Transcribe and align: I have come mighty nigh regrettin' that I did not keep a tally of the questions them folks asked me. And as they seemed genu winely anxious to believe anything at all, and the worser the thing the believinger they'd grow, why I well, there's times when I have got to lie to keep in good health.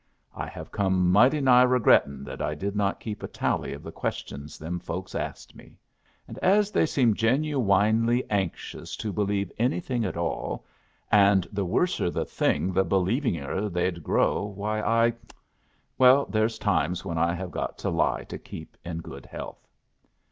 I 0.35 0.47
have 0.47 0.71
come 0.71 1.11
mighty 1.11 1.41
nigh 1.41 1.61
regrettin' 1.61 2.23
that 2.23 2.41
I 2.41 2.55
did 2.55 2.75
not 2.75 2.99
keep 2.99 3.21
a 3.21 3.27
tally 3.27 3.71
of 3.73 3.83
the 3.83 3.91
questions 3.91 4.57
them 4.57 4.79
folks 4.79 5.13
asked 5.13 5.55
me. 5.55 5.77
And 6.27 6.39
as 6.39 6.71
they 6.71 6.87
seemed 6.87 7.17
genu 7.17 7.59
winely 7.59 8.23
anxious 8.31 8.95
to 8.97 9.13
believe 9.13 9.51
anything 9.59 10.03
at 10.03 10.17
all, 10.17 10.65
and 11.11 11.47
the 11.51 11.65
worser 11.65 12.09
the 12.09 12.25
thing 12.25 12.73
the 12.73 12.83
believinger 12.83 13.69
they'd 13.69 14.01
grow, 14.01 14.41
why 14.45 14.81
I 14.81 15.13
well, 15.99 16.25
there's 16.25 16.57
times 16.57 17.05
when 17.05 17.19
I 17.19 17.35
have 17.35 17.51
got 17.51 17.77
to 17.77 17.91
lie 17.91 18.23
to 18.23 18.39
keep 18.39 18.77
in 18.83 19.01
good 19.01 19.27
health. 19.27 19.67